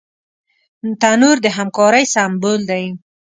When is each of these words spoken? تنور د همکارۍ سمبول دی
تنور 1.01 1.37
د 1.45 1.47
همکارۍ 1.57 2.05
سمبول 2.13 2.59
دی 2.69 2.85